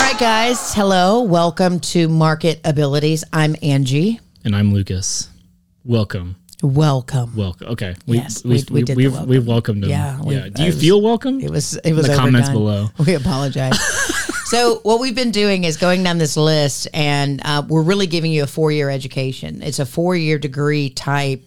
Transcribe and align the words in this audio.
All 0.00 0.04
right, 0.04 0.18
guys. 0.20 0.72
Hello. 0.74 1.22
Welcome 1.22 1.80
to 1.80 2.08
Market 2.08 2.60
Abilities. 2.64 3.24
I'm 3.32 3.56
Angie. 3.62 4.20
And 4.44 4.54
I'm 4.54 4.72
Lucas. 4.72 5.28
Welcome. 5.84 6.36
Welcome. 6.62 7.34
Welcome. 7.34 7.66
Okay. 7.70 7.96
We, 8.06 8.18
Yes, 8.18 8.44
we- 8.44 8.64
we 8.70 8.82
the 8.84 8.94
we've, 8.94 9.12
welcome. 9.12 9.28
we've 9.28 9.46
welcomed 9.46 9.82
them. 9.82 9.90
Yeah, 9.90 10.20
we- 10.22 10.50
Do 10.50 10.62
you 10.62 10.66
was- 10.68 10.80
feel 10.80 11.02
welcome? 11.02 11.40
It 11.40 11.50
was 11.50 11.74
it 11.78 11.94
was 11.94 12.06
the 12.06 12.14
comments 12.14 12.48
below. 12.48 12.88
We 13.06 13.14
apologize. 13.14 13.76
so 14.46 14.76
what 14.84 15.00
we've 15.00 15.16
been 15.16 15.32
doing 15.32 15.64
is 15.64 15.76
going 15.76 16.04
down 16.04 16.18
this 16.18 16.36
list, 16.36 16.86
and 16.94 17.42
uh, 17.44 17.64
we're 17.68 17.82
really 17.82 18.06
giving 18.06 18.30
you 18.30 18.44
a 18.44 18.46
four 18.46 18.70
year 18.70 18.88
education. 18.90 19.62
It's 19.62 19.80
a 19.80 19.86
four 19.86 20.14
year 20.14 20.38
degree 20.38 20.90
type 20.90 21.42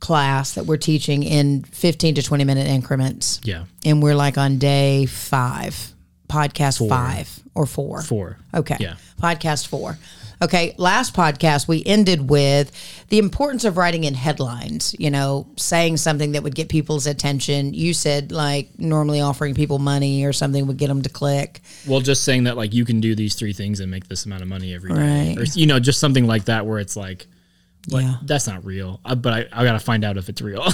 class 0.00 0.52
that 0.52 0.66
we're 0.66 0.76
teaching 0.76 1.22
in 1.22 1.62
fifteen 1.64 2.14
to 2.16 2.22
twenty 2.22 2.44
minute 2.44 2.66
increments. 2.68 3.40
Yeah. 3.42 3.64
and 3.86 4.02
we're 4.02 4.14
like 4.14 4.36
on 4.36 4.58
day 4.58 5.06
five, 5.06 5.94
podcast 6.28 6.86
five 6.88 7.40
or 7.54 7.66
four. 7.66 8.02
Four. 8.02 8.36
Okay. 8.54 8.76
Yeah. 8.78 8.94
Podcast 9.20 9.66
four. 9.66 9.98
Okay. 10.40 10.74
Last 10.78 11.14
podcast, 11.14 11.66
we 11.66 11.82
ended 11.84 12.30
with 12.30 12.70
the 13.08 13.18
importance 13.18 13.64
of 13.64 13.76
writing 13.76 14.04
in 14.04 14.14
headlines, 14.14 14.94
you 14.98 15.10
know, 15.10 15.48
saying 15.56 15.96
something 15.96 16.32
that 16.32 16.44
would 16.44 16.54
get 16.54 16.68
people's 16.68 17.08
attention. 17.08 17.74
You 17.74 17.92
said, 17.92 18.30
like, 18.30 18.78
normally 18.78 19.20
offering 19.20 19.54
people 19.56 19.80
money 19.80 20.24
or 20.24 20.32
something 20.32 20.66
would 20.68 20.76
get 20.76 20.86
them 20.86 21.02
to 21.02 21.08
click. 21.08 21.60
Well, 21.88 22.00
just 22.00 22.22
saying 22.22 22.44
that 22.44 22.56
like 22.56 22.72
you 22.72 22.84
can 22.84 23.00
do 23.00 23.16
these 23.16 23.34
three 23.34 23.52
things 23.52 23.80
and 23.80 23.90
make 23.90 24.06
this 24.06 24.26
amount 24.26 24.42
of 24.42 24.48
money 24.48 24.72
every 24.74 24.92
day, 24.94 25.34
Right. 25.34 25.38
or 25.38 25.44
you 25.58 25.66
know, 25.66 25.80
just 25.80 25.98
something 25.98 26.26
like 26.26 26.44
that 26.44 26.64
where 26.66 26.78
it's 26.78 26.94
like, 26.96 27.26
like 27.90 28.04
Yeah. 28.04 28.16
that's 28.22 28.46
not 28.46 28.64
real. 28.64 29.00
Uh, 29.04 29.16
but 29.16 29.32
I, 29.32 29.60
I 29.60 29.64
gotta 29.64 29.80
find 29.80 30.04
out 30.04 30.16
if 30.18 30.28
it's 30.28 30.40
real. 30.42 30.62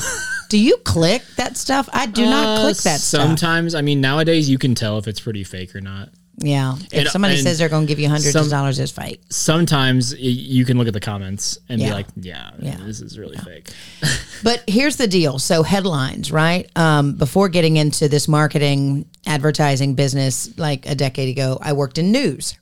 Do 0.55 0.61
you 0.61 0.77
click 0.85 1.23
that 1.35 1.57
stuff? 1.57 1.89
I 1.93 2.07
do 2.07 2.25
not 2.25 2.47
Uh, 2.59 2.61
click 2.63 2.77
that 2.77 3.01
stuff. 3.01 3.23
Sometimes, 3.23 3.75
I 3.75 3.81
mean, 3.81 4.01
nowadays 4.01 4.49
you 4.49 4.57
can 4.57 4.77
tell 4.77 4.99
if 4.99 5.09
it's 5.09 5.19
pretty 5.19 5.43
fake 5.43 5.75
or 5.75 5.81
not. 5.81 6.11
Yeah. 6.39 6.77
If 6.93 6.93
And- 7.01 7.09
somebody 7.09 7.35
and 7.35 7.43
says 7.43 7.59
they're 7.59 7.69
going 7.69 7.87
to 7.87 7.89
give 7.89 7.99
you 7.99 8.09
hundreds 8.09 8.37
of 8.37 8.49
dollars, 8.51 8.79
it's 8.79 8.93
fake. 8.93 9.21
Sometimes 9.31 10.15
you 10.17 10.65
can 10.65 10.79
look 10.79 10.87
at 10.87 10.93
the 10.95 11.01
comments 11.01 11.59
and 11.69 11.81
Yeah. 11.81 11.89
be 11.89 11.93
like, 11.95 12.07
yeah, 12.21 12.51
Yeah. 12.63 12.77
this 12.87 13.01
is 13.01 13.19
really 13.19 13.37
fake. 13.39 13.69
But 14.45 14.63
here's 14.69 14.95
the 14.95 15.09
deal. 15.09 15.41
So 15.41 15.65
headlines, 15.65 16.31
right? 16.31 16.71
Um, 16.77 17.15
before 17.15 17.49
getting 17.49 17.77
into 17.77 18.09
this 18.09 18.29
marketing 18.29 19.07
advertising 19.27 19.97
business, 19.97 20.51
like 20.57 20.87
a 20.89 20.95
decade 20.95 21.31
ago, 21.31 21.59
I 21.61 21.73
worked 21.73 21.99
in 21.99 22.13
news. 22.13 22.55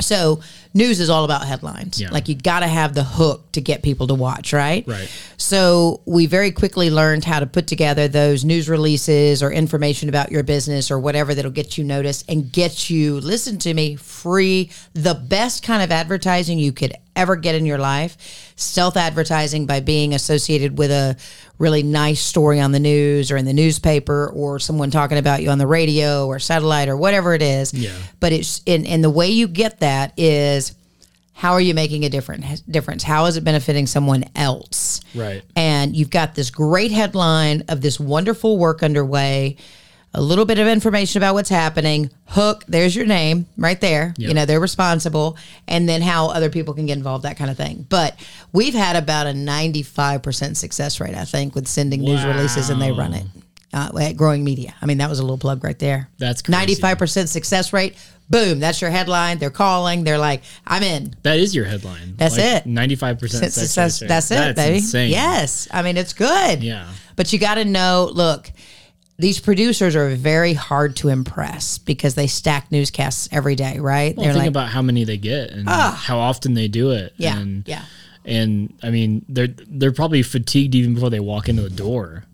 So 0.00 0.40
news 0.74 0.98
is 1.00 1.08
all 1.08 1.24
about 1.24 1.46
headlines. 1.46 2.00
Yeah. 2.00 2.10
Like 2.10 2.28
you 2.28 2.34
got 2.34 2.60
to 2.60 2.66
have 2.66 2.94
the 2.94 3.04
hook 3.04 3.50
to 3.52 3.60
get 3.60 3.82
people 3.82 4.08
to 4.08 4.14
watch, 4.14 4.52
right? 4.52 4.86
Right. 4.86 5.08
So 5.36 6.02
we 6.04 6.26
very 6.26 6.50
quickly 6.50 6.90
learned 6.90 7.24
how 7.24 7.40
to 7.40 7.46
put 7.46 7.66
together 7.66 8.08
those 8.08 8.44
news 8.44 8.68
releases 8.68 9.42
or 9.42 9.52
information 9.52 10.08
about 10.08 10.32
your 10.32 10.42
business 10.42 10.90
or 10.90 10.98
whatever 10.98 11.34
that'll 11.34 11.52
get 11.52 11.78
you 11.78 11.84
noticed 11.84 12.28
and 12.28 12.50
get 12.50 12.90
you, 12.90 13.20
listen 13.20 13.58
to 13.58 13.72
me, 13.72 13.96
free, 13.96 14.70
the 14.92 15.14
best 15.14 15.62
kind 15.62 15.82
of 15.82 15.92
advertising 15.92 16.58
you 16.58 16.72
could 16.72 16.94
ever 17.16 17.36
get 17.36 17.54
in 17.54 17.64
your 17.64 17.78
life. 17.78 18.52
Stealth 18.56 18.96
advertising 18.96 19.66
by 19.66 19.80
being 19.80 20.14
associated 20.14 20.78
with 20.78 20.90
a 20.90 21.16
really 21.58 21.82
nice 21.82 22.20
story 22.20 22.60
on 22.60 22.72
the 22.72 22.80
news 22.80 23.30
or 23.30 23.36
in 23.36 23.44
the 23.44 23.52
newspaper 23.52 24.28
or 24.34 24.58
someone 24.58 24.90
talking 24.90 25.18
about 25.18 25.42
you 25.42 25.50
on 25.50 25.58
the 25.58 25.66
radio 25.66 26.26
or 26.26 26.38
satellite 26.38 26.88
or 26.88 26.96
whatever 26.96 27.34
it 27.34 27.42
is. 27.42 27.72
Yeah. 27.72 27.96
But 28.20 28.32
it's 28.32 28.62
and, 28.66 28.86
and 28.86 29.02
the 29.04 29.10
way 29.10 29.28
you 29.28 29.46
get 29.48 29.80
that 29.80 30.12
is 30.16 30.63
how 31.36 31.52
are 31.52 31.60
you 31.60 31.74
making 31.74 32.04
a 32.04 32.08
different 32.08 32.44
difference? 32.70 33.02
How 33.02 33.26
is 33.26 33.36
it 33.36 33.42
benefiting 33.44 33.86
someone 33.86 34.24
else? 34.36 35.00
Right. 35.14 35.42
and 35.54 35.94
you've 35.94 36.10
got 36.10 36.34
this 36.34 36.50
great 36.50 36.90
headline 36.90 37.64
of 37.68 37.80
this 37.80 38.00
wonderful 38.00 38.56
work 38.58 38.82
underway 38.82 39.56
a 40.16 40.22
little 40.22 40.44
bit 40.44 40.58
of 40.60 40.66
information 40.68 41.18
about 41.20 41.34
what's 41.34 41.48
happening 41.48 42.08
hook 42.26 42.62
there's 42.68 42.94
your 42.94 43.04
name 43.06 43.46
right 43.58 43.80
there 43.80 44.14
you 44.16 44.32
know 44.32 44.44
they're 44.46 44.60
responsible 44.60 45.36
and 45.66 45.88
then 45.88 46.02
how 46.02 46.28
other 46.28 46.50
people 46.50 46.72
can 46.74 46.86
get 46.86 46.96
involved 46.96 47.24
that 47.24 47.36
kind 47.36 47.50
of 47.50 47.56
thing 47.56 47.84
but 47.88 48.16
we've 48.52 48.74
had 48.74 48.94
about 48.96 49.26
a 49.26 49.30
95% 49.30 50.56
success 50.56 51.00
rate 51.00 51.14
i 51.14 51.24
think 51.24 51.54
with 51.54 51.66
sending 51.68 52.00
news 52.00 52.24
releases 52.24 52.70
and 52.70 52.80
they 52.80 52.92
run 52.92 53.14
it 53.14 53.26
uh, 53.72 53.90
at 54.00 54.16
growing 54.16 54.44
media 54.44 54.74
i 54.80 54.86
mean 54.86 54.98
that 54.98 55.08
was 55.10 55.18
a 55.18 55.22
little 55.22 55.38
plug 55.38 55.62
right 55.64 55.78
there 55.80 56.08
That's 56.18 56.42
crazy. 56.42 56.76
95% 56.76 57.28
success 57.28 57.72
rate 57.72 57.96
boom 58.30 58.58
that's 58.58 58.80
your 58.80 58.90
headline 58.90 59.38
they're 59.38 59.50
calling 59.50 60.02
they're 60.04 60.18
like 60.18 60.42
i'm 60.66 60.82
in 60.82 61.14
That 61.22 61.38
is 61.38 61.54
your 61.54 61.64
headline. 61.66 62.14
That's 62.16 62.38
it. 62.38 62.64
Ninety-five 62.66 63.18
percent 63.18 63.52
success, 63.52 63.98
success. 63.98 64.02
rate. 64.02 64.08
that's 64.08 64.30
it 64.30 64.56
baby 64.56 64.76
Insane. 64.76 65.10
yes 65.10 65.68
i 65.70 65.82
mean 65.82 65.96
it's 65.96 66.12
good 66.14 66.62
Yeah. 66.62 66.88
but 67.16 67.32
you 67.32 67.38
got 67.38 67.56
to 67.56 67.64
know 67.64 68.10
look, 68.12 68.50
these 69.16 69.38
producers 69.38 69.94
are 69.94 70.08
very 70.16 70.54
hard 70.54 70.96
to 70.96 71.08
impress 71.08 71.78
because 71.78 72.16
they 72.16 72.26
stack 72.26 72.72
newscasts 72.72 73.28
every 73.30 73.54
day, 73.54 73.78
right? 73.78 74.16
Well, 74.16 74.32
think 74.34 74.46
about 74.46 74.70
how 74.70 74.82
many 74.82 75.04
they 75.04 75.18
get 75.18 75.50
and 75.52 75.68
how 75.68 76.18
often 76.18 76.54
they 76.54 76.66
do 76.66 76.90
it. 76.90 77.12
Ah. 77.12 77.16
yeah, 77.18 77.38
And, 77.38 77.68
yeah. 77.68 77.84
And 78.24 78.74
I 78.82 78.90
mean, 78.90 79.24
they're 79.28 79.46
they're 79.68 79.92
probably 79.92 80.22
fatigued 80.24 80.74
even 80.74 80.94
before 80.94 81.10
they 81.10 81.20
walk 81.20 81.48
into 81.48 81.62
the 81.62 81.70
door. 81.70 82.24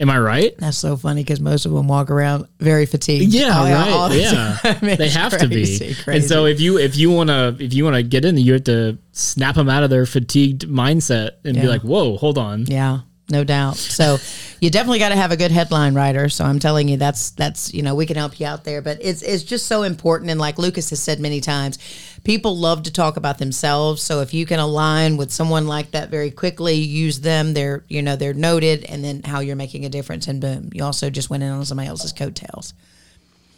Am 0.00 0.08
I 0.08 0.18
right? 0.18 0.56
That's 0.58 0.78
so 0.78 0.96
funny 0.96 1.22
because 1.22 1.40
most 1.40 1.66
of 1.66 1.72
them 1.72 1.86
walk 1.86 2.10
around 2.10 2.46
very 2.58 2.86
fatigued. 2.86 3.32
Yeah, 3.34 3.56
all- 3.56 4.08
right. 4.08 4.16
Yeah, 4.18 4.96
they 4.96 5.08
have 5.10 5.32
crazy, 5.32 5.78
to 5.78 5.84
be. 5.90 5.94
Crazy. 5.94 6.18
And 6.20 6.24
so 6.24 6.46
if 6.46 6.58
you 6.58 6.78
if 6.78 6.96
you 6.96 7.10
wanna 7.10 7.54
if 7.58 7.74
you 7.74 7.84
wanna 7.84 8.02
get 8.02 8.24
in, 8.24 8.36
you 8.38 8.54
have 8.54 8.64
to 8.64 8.96
snap 9.12 9.56
them 9.56 9.68
out 9.68 9.82
of 9.82 9.90
their 9.90 10.06
fatigued 10.06 10.66
mindset 10.68 11.32
and 11.44 11.54
Yeah. 11.54 11.62
be 11.62 11.68
like, 11.68 11.82
"Whoa, 11.82 12.16
hold 12.16 12.38
on." 12.38 12.64
Yeah, 12.66 13.00
no 13.30 13.44
doubt. 13.44 13.76
So 13.76 14.18
you 14.60 14.70
definitely 14.70 14.98
got 14.98 15.10
to 15.10 15.16
have 15.16 15.32
a 15.32 15.36
good 15.36 15.50
headline 15.50 15.94
writer. 15.94 16.28
So 16.28 16.44
I'm 16.44 16.58
telling 16.58 16.88
you, 16.88 16.96
that's 16.96 17.30
that's 17.30 17.72
you 17.72 17.82
know 17.82 17.94
we 17.94 18.06
can 18.06 18.16
help 18.16 18.38
you 18.40 18.46
out 18.46 18.64
there. 18.64 18.82
But 18.82 18.98
it's 19.00 19.22
it's 19.22 19.42
just 19.42 19.66
so 19.66 19.82
important. 19.82 20.30
And 20.30 20.40
like 20.40 20.58
Lucas 20.58 20.90
has 20.90 21.00
said 21.00 21.20
many 21.20 21.40
times, 21.40 21.78
people 22.24 22.56
love 22.56 22.82
to 22.84 22.92
talk 22.92 23.16
about 23.16 23.38
themselves. 23.38 24.02
So 24.02 24.20
if 24.20 24.34
you 24.34 24.46
can 24.46 24.60
align 24.60 25.16
with 25.16 25.30
someone 25.30 25.66
like 25.66 25.92
that 25.92 26.10
very 26.10 26.30
quickly, 26.30 26.74
use 26.74 27.20
them. 27.20 27.54
They're 27.54 27.84
you 27.88 28.02
know 28.02 28.16
they're 28.16 28.34
noted, 28.34 28.84
and 28.84 29.04
then 29.04 29.22
how 29.22 29.40
you're 29.40 29.56
making 29.56 29.84
a 29.84 29.88
difference, 29.88 30.28
and 30.28 30.40
boom, 30.40 30.70
you 30.72 30.84
also 30.84 31.10
just 31.10 31.30
went 31.30 31.42
in 31.42 31.50
on 31.50 31.64
somebody 31.64 31.88
else's 31.88 32.12
coattails. 32.12 32.74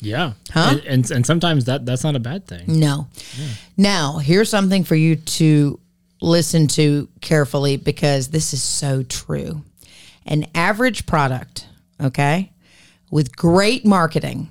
Yeah. 0.02 0.32
Huh? 0.50 0.70
And, 0.72 0.80
and 0.86 1.10
and 1.10 1.26
sometimes 1.26 1.66
that 1.66 1.86
that's 1.86 2.02
not 2.02 2.16
a 2.16 2.20
bad 2.20 2.46
thing. 2.46 2.64
No. 2.66 3.06
Now, 3.76 4.18
here's 4.18 4.50
something 4.50 4.82
for 4.84 4.96
you 4.96 5.16
to 5.16 5.78
listen 6.22 6.66
to 6.68 7.08
carefully 7.20 7.76
because 7.76 8.28
this 8.28 8.52
is 8.52 8.62
so 8.62 9.02
true. 9.02 9.62
An 10.24 10.46
average 10.54 11.04
product, 11.06 11.66
okay, 12.00 12.52
with 13.10 13.36
great 13.36 13.84
marketing 13.84 14.48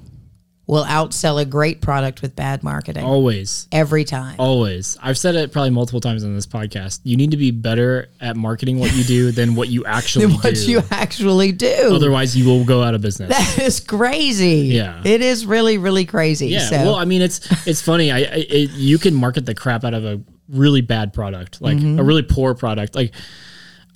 will 0.68 0.86
outsell 0.86 1.42
a 1.42 1.44
great 1.44 1.82
product 1.82 2.22
with 2.22 2.34
bad 2.34 2.64
marketing 2.64 3.04
Always. 3.04 3.68
every 3.74 4.06
time. 4.06 4.36
Always. 4.38 4.98
I've 5.02 5.18
said 5.18 5.36
it 5.36 5.52
probably 5.52 5.72
multiple 5.72 6.00
times 6.00 6.24
on 6.24 6.34
this 6.34 6.46
podcast. 6.48 7.02
You 7.04 7.18
need 7.18 7.32
to 7.32 7.38
be 7.38 7.52
better 7.52 8.08
at 8.22 8.38
marketing 8.38 8.80
what 8.80 8.94
you 8.96 9.04
do 9.04 9.32
than 9.34 9.56
what 9.56 9.68
you 9.68 9.84
actually 9.86 10.28
Than 10.28 10.36
what 10.36 10.56
do. 10.56 10.72
you 10.72 10.82
actually 10.92 11.52
do. 11.52 11.90
Otherwise, 11.94 12.38
you 12.38 12.46
will 12.46 12.64
go 12.64 12.84
out 12.84 12.94
of 12.96 13.02
business. 13.02 13.30
that 13.30 13.60
is 13.64 13.80
crazy. 13.82 14.68
Yeah. 14.74 15.02
It 15.04 15.22
is 15.22 15.46
really, 15.46 15.78
really 15.78 16.06
crazy. 16.06 16.48
yeah. 16.50 16.70
So, 16.70 16.78
Well, 16.78 16.96
I 16.96 17.04
mean, 17.06 17.22
it's 17.22 17.42
it's 17.68 17.82
funny. 17.82 18.12
I, 18.12 18.18
I 18.20 18.24
it, 18.50 18.72
you 18.72 18.98
can 18.98 19.14
market 19.14 19.46
the 19.46 19.56
crap 19.56 19.84
out 19.84 19.94
of 19.94 20.06
a 20.06 20.22
really 20.52 20.82
bad 20.82 21.14
product, 21.14 21.62
like 21.62 21.78
Mm-hmm. 21.78 22.00
a 22.00 22.04
really 22.04 22.24
poor 22.24 22.54
product. 22.54 22.94
Like 22.96 23.14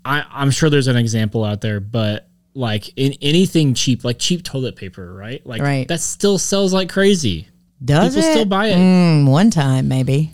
I, 0.03 0.23
I'm 0.31 0.51
sure 0.51 0.69
there's 0.69 0.87
an 0.87 0.95
example 0.97 1.43
out 1.43 1.61
there, 1.61 1.79
but 1.79 2.27
like 2.53 2.91
in 2.95 3.13
anything 3.21 3.73
cheap, 3.73 4.03
like 4.05 4.17
cheap 4.19 4.43
toilet 4.43 4.75
paper, 4.75 5.13
right? 5.13 5.45
Like 5.45 5.61
Right. 5.61 5.87
that 5.87 5.99
still 5.99 6.37
sells 6.37 6.73
like 6.73 6.89
crazy. 6.89 7.47
does 7.83 8.15
People 8.15 8.29
it? 8.29 8.31
still 8.33 8.45
buy 8.45 8.67
it. 8.67 8.77
Mm, 8.77 9.29
one 9.29 9.49
time, 9.51 9.87
maybe. 9.87 10.31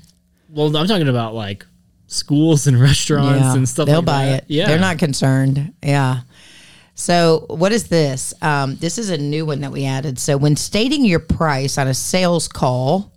Well, 0.49 0.75
I'm 0.77 0.87
talking 0.87 1.07
about 1.07 1.33
like 1.33 1.65
schools 2.07 2.67
and 2.67 2.79
restaurants 2.81 3.55
and 3.55 3.67
stuff. 3.67 3.85
They'll 3.87 3.97
like 3.97 4.05
buy 4.05 4.25
that. 4.27 4.43
it. 4.43 4.45
Yeah, 4.49 4.67
They're 4.67 4.79
not 4.79 4.99
concerned. 4.99 5.73
Yeah. 5.81 6.21
So, 6.93 7.45
what 7.49 7.71
is 7.71 7.87
this? 7.87 8.33
Um, 8.43 8.75
this 8.75 8.97
is 8.97 9.09
a 9.09 9.17
new 9.17 9.45
one 9.45 9.61
that 9.61 9.71
we 9.71 9.85
added. 9.85 10.19
So, 10.19 10.37
when 10.37 10.55
stating 10.55 11.03
your 11.05 11.19
price 11.19 11.77
on 11.77 11.87
a 11.87 11.93
sales 11.93 12.47
call, 12.47 13.10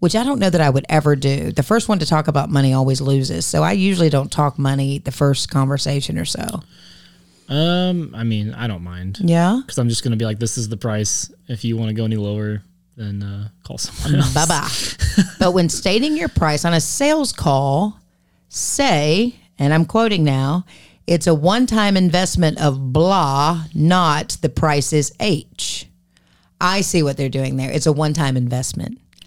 which 0.00 0.14
I 0.16 0.24
don't 0.24 0.38
know 0.38 0.50
that 0.50 0.60
I 0.60 0.70
would 0.70 0.86
ever 0.88 1.16
do, 1.16 1.52
the 1.52 1.62
first 1.62 1.88
one 1.88 1.98
to 1.98 2.06
talk 2.06 2.28
about 2.28 2.50
money 2.50 2.72
always 2.72 3.00
loses. 3.00 3.46
So, 3.46 3.62
I 3.62 3.72
usually 3.72 4.10
don't 4.10 4.30
talk 4.30 4.58
money 4.58 4.98
the 4.98 5.10
first 5.12 5.50
conversation 5.50 6.18
or 6.18 6.24
so. 6.24 6.62
Um, 7.48 8.14
I 8.14 8.24
mean, 8.24 8.52
I 8.54 8.66
don't 8.66 8.82
mind 8.84 9.18
Yeah. 9.22 9.60
because 9.62 9.78
I'm 9.78 9.88
just 9.88 10.04
gonna 10.04 10.16
be 10.16 10.24
like, 10.26 10.38
this 10.38 10.58
is 10.58 10.68
the 10.68 10.76
price. 10.76 11.30
If 11.48 11.64
you 11.64 11.76
want 11.76 11.88
to 11.88 11.94
go 11.94 12.04
any 12.04 12.16
lower, 12.16 12.62
then 12.96 13.22
uh, 13.22 13.48
call 13.64 13.78
someone 13.78 14.20
else. 14.20 14.34
Bye 14.34 14.46
bye. 14.46 15.24
but 15.38 15.52
when 15.52 15.68
stating 15.68 16.16
your 16.16 16.28
price 16.28 16.64
on 16.64 16.74
a 16.74 16.80
sales 16.80 17.32
call, 17.32 17.98
say, 18.48 19.34
and 19.58 19.72
I'm 19.72 19.84
quoting 19.86 20.24
now, 20.24 20.64
it's 21.06 21.26
a 21.26 21.34
one 21.34 21.64
time 21.66 21.96
investment 21.96 22.60
of 22.60 22.92
blah, 22.92 23.64
not 23.74 24.36
the 24.42 24.50
price 24.50 24.92
is 24.92 25.12
H. 25.20 25.86
I 26.60 26.82
see 26.82 27.02
what 27.02 27.16
they're 27.16 27.28
doing 27.30 27.56
there. 27.56 27.70
It's 27.70 27.86
a 27.86 27.92
one 27.92 28.12
time 28.12 28.36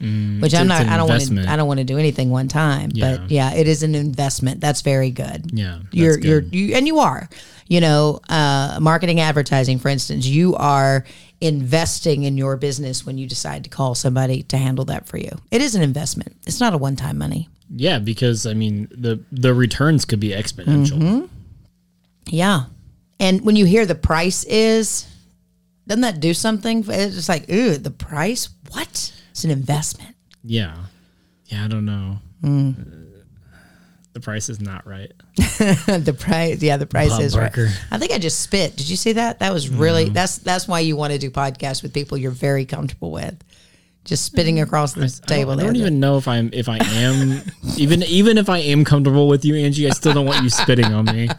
investment. 0.01 0.41
Which 0.41 0.53
I'm 0.53 0.67
not. 0.67 0.81
I 0.81 0.97
don't 0.97 1.07
want 1.07 1.27
to. 1.27 1.51
I 1.51 1.55
don't 1.55 1.67
want 1.67 1.79
to 1.79 1.83
do 1.83 1.97
anything 1.97 2.29
one 2.29 2.47
time. 2.47 2.91
Yeah. 2.93 3.17
But 3.17 3.31
yeah, 3.31 3.53
it 3.53 3.67
is 3.67 3.83
an 3.83 3.95
investment. 3.95 4.61
That's 4.61 4.81
very 4.81 5.11
good. 5.11 5.51
Yeah, 5.53 5.79
you're 5.91 6.17
good. 6.17 6.23
you're 6.25 6.41
you 6.41 6.75
and 6.75 6.87
you 6.87 6.99
are. 6.99 7.29
You 7.67 7.79
know, 7.79 8.19
uh, 8.27 8.79
marketing 8.81 9.21
advertising, 9.21 9.79
for 9.79 9.87
instance, 9.87 10.25
you 10.25 10.55
are 10.55 11.05
investing 11.39 12.23
in 12.23 12.37
your 12.37 12.57
business 12.57 13.05
when 13.05 13.17
you 13.17 13.27
decide 13.27 13.63
to 13.63 13.69
call 13.69 13.95
somebody 13.95 14.43
to 14.43 14.57
handle 14.57 14.85
that 14.85 15.07
for 15.07 15.17
you. 15.17 15.31
It 15.51 15.61
is 15.61 15.73
an 15.73 15.81
investment. 15.81 16.35
It's 16.45 16.59
not 16.59 16.73
a 16.73 16.77
one-time 16.77 17.17
money. 17.17 17.49
Yeah, 17.73 17.99
because 17.99 18.45
I 18.45 18.53
mean 18.53 18.87
the 18.91 19.23
the 19.31 19.53
returns 19.53 20.05
could 20.05 20.19
be 20.19 20.29
exponential. 20.29 20.97
Mm-hmm. 20.97 21.25
Yeah. 22.27 22.65
And 23.19 23.41
when 23.41 23.55
you 23.55 23.65
hear 23.65 23.85
the 23.85 23.95
price 23.95 24.43
is, 24.45 25.07
doesn't 25.87 26.01
that 26.01 26.19
do 26.19 26.33
something? 26.33 26.83
It's 26.87 27.29
like, 27.29 27.49
ooh, 27.51 27.77
the 27.77 27.91
price? 27.91 28.49
What? 28.71 29.13
It's 29.41 29.45
an 29.45 29.49
investment. 29.49 30.15
Yeah. 30.43 30.77
Yeah, 31.47 31.65
I 31.65 31.67
don't 31.67 31.85
know. 31.85 32.19
Mm. 32.43 32.79
Uh, 32.79 33.23
the 34.13 34.19
price 34.19 34.49
is 34.49 34.61
not 34.61 34.85
right. 34.85 35.11
the 35.35 36.15
price, 36.15 36.61
yeah, 36.61 36.77
the 36.77 36.85
price 36.85 37.09
Bob 37.09 37.21
is 37.21 37.33
Barker. 37.33 37.65
right. 37.65 37.85
I 37.89 37.97
think 37.97 38.11
I 38.11 38.19
just 38.19 38.39
spit. 38.39 38.75
Did 38.75 38.87
you 38.87 38.95
see 38.95 39.13
that? 39.13 39.39
That 39.39 39.51
was 39.51 39.67
really 39.67 40.09
that's 40.09 40.37
that's 40.37 40.67
why 40.67 40.81
you 40.81 40.95
want 40.95 41.13
to 41.13 41.17
do 41.17 41.31
podcasts 41.31 41.81
with 41.81 41.91
people 41.91 42.19
you're 42.19 42.29
very 42.29 42.65
comfortable 42.65 43.09
with. 43.09 43.43
Just 44.03 44.25
spitting 44.25 44.59
across 44.59 44.93
the 44.93 45.03
I 45.23 45.27
table. 45.27 45.51
don't, 45.51 45.61
I 45.61 45.65
don't 45.67 45.75
even 45.75 45.99
know 45.99 46.17
if 46.17 46.27
I'm 46.27 46.49
if 46.53 46.67
I 46.67 46.77
am 46.81 47.41
even 47.77 48.01
even 48.03 48.39
if 48.39 48.49
I 48.49 48.57
am 48.57 48.83
comfortable 48.83 49.27
with 49.27 49.45
you, 49.45 49.55
Angie. 49.55 49.87
I 49.87 49.91
still 49.91 50.13
don't 50.13 50.25
want 50.25 50.43
you 50.43 50.49
spitting 50.49 50.85
on 50.85 51.05
me. 51.05 51.29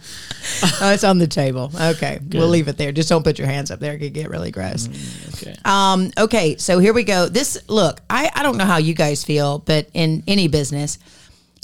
Oh, 0.80 0.92
it's 0.92 1.04
on 1.04 1.18
the 1.18 1.26
table. 1.26 1.72
Okay, 1.80 2.20
we'll 2.30 2.48
leave 2.48 2.68
it 2.68 2.76
there. 2.76 2.92
Just 2.92 3.08
don't 3.08 3.24
put 3.24 3.38
your 3.38 3.48
hands 3.48 3.70
up 3.72 3.80
there; 3.80 3.94
it 3.94 3.98
could 3.98 4.12
get 4.12 4.30
really 4.30 4.52
gross. 4.52 4.88
Okay. 5.34 5.56
Um, 5.64 6.12
okay, 6.16 6.56
so 6.56 6.78
here 6.78 6.92
we 6.92 7.02
go. 7.02 7.28
This 7.28 7.58
look, 7.68 8.00
I, 8.08 8.30
I 8.34 8.42
don't 8.42 8.56
know 8.56 8.64
how 8.64 8.78
you 8.78 8.94
guys 8.94 9.24
feel, 9.24 9.58
but 9.58 9.88
in 9.92 10.22
any 10.28 10.46
business, 10.46 10.98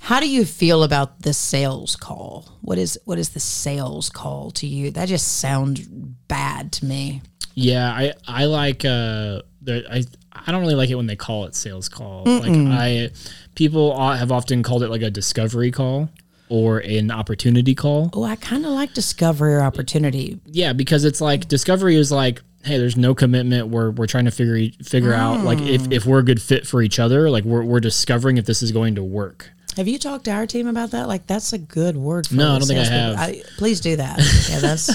how 0.01 0.21
do 0.21 0.29
you 0.29 0.45
feel 0.45 0.83
about 0.83 1.23
the 1.23 1.33
sales 1.33 1.97
call? 1.97 2.49
What 2.61 2.79
is 2.79 2.99
what 3.05 3.19
is 3.19 3.31
the 3.31 3.41
sales 3.41 4.11
call 4.11 4.51
to 4.53 4.67
you? 4.67 4.91
That 4.91 5.07
just 5.09 5.39
sounds 5.39 5.81
bad 5.87 6.73
to 6.73 6.85
me. 6.85 7.23
Yeah, 7.59 7.91
I 7.91 8.13
I 8.27 8.45
like 8.45 8.85
uh 8.85 9.43
there 9.63 9.83
I 9.91 10.05
I 10.33 10.53
don't 10.53 10.61
really 10.61 10.77
like 10.77 10.91
it 10.91 10.95
when 10.95 11.07
they 11.07 11.17
call 11.17 11.45
it 11.47 11.57
sales 11.57 11.89
call. 11.89 12.25
Like 12.25 12.53
I 12.53 13.11
people 13.57 13.99
have 13.99 14.31
often 14.31 14.63
called 14.63 14.85
it 14.85 14.91
like 14.91 15.03
a 15.03 15.11
discovery 15.11 15.73
call 15.73 16.09
or 16.49 16.79
an 16.79 17.11
opportunity 17.11 17.75
call. 17.75 18.11
Oh, 18.13 18.23
I 18.23 18.37
kind 18.37 18.65
of 18.65 18.71
like 18.73 18.95
discovery 18.95 19.55
or 19.55 19.61
opportunity. 19.63 20.41
Yeah, 20.47 20.73
because 20.73 21.05
it's 21.05 21.21
like 21.21 21.49
discovery 21.49 21.97
is 21.97 22.13
like 22.13 22.43
hey, 22.65 22.79
there's 22.79 22.97
no 22.97 23.15
commitment. 23.15 23.69
We're 23.69 23.91
we're 23.91 24.07
trying 24.07 24.27
to 24.27 24.31
figure 24.31 24.71
figure 24.85 25.15
out 25.15 25.45
like 25.45 25.61
if, 25.61 25.91
if 25.91 26.07
we're 26.07 26.21
a 26.21 26.25
good 26.25 26.41
fit 26.41 26.65
for 26.65 26.81
each 26.81 27.01
other. 27.01 27.29
Like 27.29 27.45
we're 27.45 27.65
we're 27.65 27.81
discovering 27.81 28.37
if 28.37 28.47
this 28.47 28.63
is 28.63 28.71
going 28.71 28.95
to 28.95 29.03
work. 29.03 29.51
Have 29.79 29.87
you 29.89 29.99
talked 29.99 30.25
to 30.25 30.33
our 30.33 30.45
team 30.47 30.67
about 30.67 30.91
that? 30.91 31.07
Like, 31.09 31.27
that's 31.29 31.53
a 31.53 31.59
good 31.59 31.97
word. 31.97 32.27
For 32.27 32.35
No, 32.35 32.57
I 32.57 32.59
don't 32.59 32.67
think 32.67 32.81
I 32.81 32.85
have. 32.85 33.35
please 33.57 33.81
do 33.81 33.97
that. 33.97 34.19
Yeah, 34.51 34.59
that's 34.59 34.95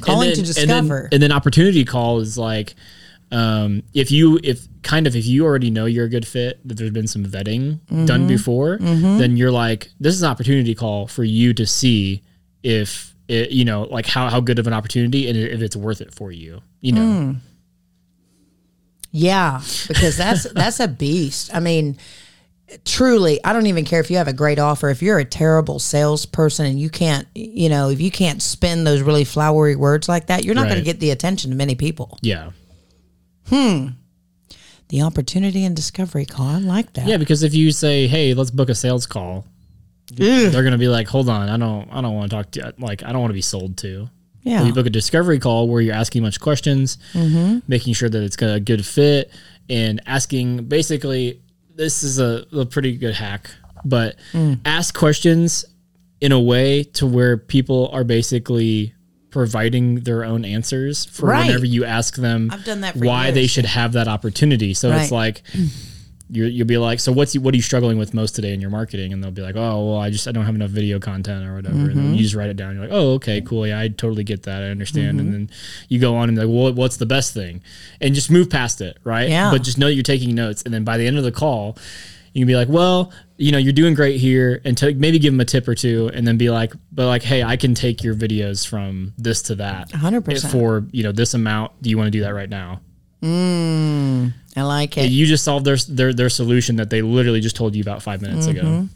calling 0.00 0.28
and 0.30 0.36
to 0.38 0.42
discover. 0.42 0.70
And 0.70 0.90
then, 0.90 1.08
and 1.12 1.22
then 1.22 1.32
opportunity 1.32 1.84
call 1.84 2.20
is 2.20 2.36
like 2.38 2.74
um, 3.30 3.82
if 3.92 4.10
you 4.10 4.38
if 4.42 4.66
kind 4.82 5.06
of 5.06 5.14
if 5.14 5.26
you 5.26 5.44
already 5.44 5.70
know 5.70 5.84
you're 5.86 6.06
a 6.06 6.08
good 6.08 6.26
fit 6.26 6.58
that 6.66 6.76
there's 6.78 6.90
been 6.90 7.06
some 7.06 7.24
vetting 7.26 7.80
Mm-hmm. 7.86 8.06
done 8.06 8.26
before 8.26 8.78
then 8.78 9.36
you're 9.36 9.50
like 9.50 9.90
this 10.00 10.14
is 10.14 10.22
an 10.22 10.30
opportunity 10.30 10.74
call 10.74 11.06
for 11.06 11.24
you 11.24 11.52
to 11.54 11.66
see 11.66 12.22
if 12.62 13.14
it, 13.28 13.50
you 13.50 13.64
know 13.64 13.82
like 13.84 14.06
how, 14.06 14.28
how 14.30 14.40
good 14.40 14.58
of 14.58 14.66
an 14.66 14.72
opportunity 14.72 15.28
and 15.28 15.36
if 15.38 15.60
it's 15.62 15.74
worth 15.76 16.00
it 16.00 16.14
for 16.14 16.30
you 16.32 16.60
you 16.80 16.92
know 16.92 17.00
Mm. 17.02 17.36
Yeah, 19.16 19.60
because 19.88 20.16
that's 20.16 20.42
that's 20.52 20.80
a 20.80 20.88
beast. 20.88 21.54
I 21.54 21.60
mean, 21.60 21.96
truly, 22.84 23.42
I 23.44 23.52
don't 23.52 23.66
even 23.66 23.84
care 23.84 24.00
if 24.00 24.10
you 24.10 24.16
have 24.16 24.28
a 24.28 24.32
great 24.32 24.58
offer. 24.58 24.88
If 24.90 25.02
you're 25.02 25.18
a 25.18 25.24
terrible 25.24 25.78
salesperson 25.78 26.66
and 26.66 26.80
you 26.80 26.90
can't, 26.90 27.26
you 27.34 27.68
know, 27.68 27.90
if 27.90 28.00
you 28.00 28.10
can't 28.10 28.40
spin 28.42 28.84
those 28.84 29.02
really 29.02 29.24
flowery 29.24 29.76
words 29.76 30.08
like 30.08 30.26
that, 30.26 30.44
you're 30.44 30.54
not 30.54 30.66
going 30.66 30.78
to 30.78 30.84
get 30.84 31.00
the 31.00 31.10
attention 31.10 31.52
of 31.52 31.58
many 31.58 31.74
people. 31.74 32.18
yeah 32.22 32.50
Hmm. 33.48 33.88
The 34.88 35.02
opportunity 35.02 35.64
and 35.64 35.76
discovery 35.76 36.24
call, 36.24 36.46
I 36.46 36.58
like 36.58 36.92
that. 36.94 37.06
yeah 37.06 37.16
because 37.18 37.42
if 37.42 37.54
you 37.54 37.72
say 37.72 38.06
hey 38.06 38.32
let's 38.34 38.50
book 38.50 38.68
a 38.70 38.74
sales 38.74 39.06
call 39.06 39.44
they're 40.12 40.62
gonna 40.62 40.78
be 40.78 40.88
like 40.88 41.08
hold 41.08 41.28
on 41.28 41.48
i 41.48 41.56
don't 41.56 41.88
i 41.90 42.00
don't 42.00 42.14
want 42.14 42.30
to 42.30 42.36
talk 42.36 42.50
to 42.52 42.60
you 42.60 42.72
like 42.78 43.02
i 43.02 43.10
don't 43.10 43.20
want 43.22 43.30
to 43.30 43.34
be 43.34 43.40
sold 43.42 43.76
to 43.78 44.08
yeah. 44.42 44.62
you 44.62 44.72
book 44.72 44.86
a 44.86 44.90
discovery 44.90 45.38
call 45.38 45.68
where 45.68 45.80
you're 45.80 45.94
asking 45.94 46.22
much 46.22 46.38
questions, 46.38 46.98
making 47.66 47.94
sure 47.94 48.08
that 48.10 48.22
it's 48.22 48.36
got 48.36 48.54
a 48.54 48.60
good 48.60 48.84
fit, 48.84 49.30
and 49.70 50.02
asking 50.06 50.64
basically 50.64 51.40
this 51.74 52.02
is 52.02 52.18
a, 52.18 52.46
a 52.52 52.64
pretty 52.66 52.96
good 52.96 53.14
hack, 53.14 53.50
but 53.84 54.16
hmm. 54.32 54.54
ask 54.64 54.94
questions 54.94 55.64
in 56.20 56.32
a 56.32 56.40
way 56.40 56.84
to 56.84 57.06
where 57.06 57.36
people 57.36 57.88
are 57.92 58.04
basically 58.04 58.94
providing 59.30 59.96
their 60.00 60.24
own 60.24 60.44
answers 60.44 61.04
for 61.04 61.26
Right. 61.26 61.46
whenever 61.46 61.66
you 61.66 61.84
ask 61.84 62.14
them 62.14 62.50
I've 62.52 62.64
done 62.64 62.82
that 62.82 62.94
why 62.96 63.32
they 63.32 63.48
should 63.48 63.64
have 63.66 63.92
that 63.94 64.06
opportunity. 64.06 64.74
So 64.74 64.92
it's 64.92 65.10
Right. 65.10 65.12
like 65.12 65.42
you 66.34 66.44
you'll 66.46 66.66
be 66.66 66.78
like, 66.78 67.00
so 67.00 67.12
what's 67.12 67.36
what 67.38 67.54
are 67.54 67.56
you 67.56 67.62
struggling 67.62 67.96
with 67.98 68.12
most 68.14 68.34
today 68.34 68.52
in 68.52 68.60
your 68.60 68.70
marketing? 68.70 69.12
And 69.12 69.22
they'll 69.22 69.30
be 69.30 69.42
like, 69.42 69.56
oh 69.56 69.86
well, 69.90 69.98
I 69.98 70.10
just 70.10 70.26
I 70.28 70.32
don't 70.32 70.44
have 70.44 70.54
enough 70.54 70.70
video 70.70 70.98
content 70.98 71.46
or 71.46 71.54
whatever. 71.54 71.74
And 71.76 71.88
Mm-hmm. 71.90 71.96
then 71.98 72.14
you 72.14 72.22
just 72.22 72.34
write 72.34 72.50
it 72.50 72.56
down. 72.56 72.74
You're 72.74 72.84
like, 72.84 72.92
oh 72.94 73.12
okay, 73.14 73.40
cool, 73.40 73.66
yeah, 73.66 73.78
I 73.80 73.88
totally 73.88 74.24
get 74.24 74.42
that, 74.44 74.62
I 74.62 74.66
understand. 74.70 75.18
Mm-hmm. 75.18 75.26
And 75.34 75.34
then 75.48 75.50
you 75.88 76.00
go 76.00 76.16
on 76.16 76.28
and 76.28 76.36
like, 76.36 76.48
well, 76.48 76.72
what's 76.72 76.96
the 76.96 77.06
best 77.06 77.32
thing? 77.34 77.62
And 78.00 78.14
just 78.14 78.30
move 78.30 78.50
past 78.50 78.80
it, 78.80 78.98
right? 79.04 79.28
Yeah. 79.28 79.50
But 79.50 79.62
just 79.62 79.78
know 79.78 79.86
you're 79.86 80.02
taking 80.02 80.34
notes, 80.34 80.62
and 80.62 80.74
then 80.74 80.84
by 80.84 80.98
the 80.98 81.06
end 81.06 81.16
of 81.18 81.24
the 81.24 81.32
call. 81.32 81.78
You 82.36 82.40
can 82.40 82.48
be 82.48 82.56
like, 82.56 82.68
well, 82.68 83.12
you 83.36 83.52
know, 83.52 83.58
you're 83.58 83.72
doing 83.72 83.94
great 83.94 84.18
here, 84.20 84.60
and 84.64 84.76
to 84.78 84.92
maybe 84.92 85.20
give 85.20 85.32
them 85.32 85.38
a 85.38 85.44
tip 85.44 85.68
or 85.68 85.76
two, 85.76 86.10
and 86.12 86.26
then 86.26 86.36
be 86.36 86.50
like, 86.50 86.72
but 86.90 87.06
like, 87.06 87.22
hey, 87.22 87.44
I 87.44 87.56
can 87.56 87.74
take 87.76 88.02
your 88.02 88.16
videos 88.16 88.66
from 88.66 89.14
this 89.16 89.40
to 89.42 89.54
that, 89.54 89.90
100%. 89.90 90.50
for 90.50 90.84
you 90.90 91.04
know 91.04 91.12
this 91.12 91.34
amount. 91.34 91.80
Do 91.80 91.90
you 91.90 91.96
want 91.96 92.08
to 92.08 92.10
do 92.10 92.22
that 92.22 92.34
right 92.34 92.50
now? 92.50 92.80
I 93.26 94.62
like 94.62 94.96
it. 94.98 95.10
You 95.10 95.26
just 95.26 95.44
solved 95.44 95.64
their 95.64 95.76
their 95.88 96.12
their 96.12 96.28
solution 96.30 96.76
that 96.76 96.90
they 96.90 97.02
literally 97.02 97.40
just 97.40 97.56
told 97.56 97.74
you 97.74 97.82
about 97.82 98.02
five 98.02 98.22
minutes 98.22 98.46
Mm-hmm. 98.46 98.58
ago. 98.58 98.88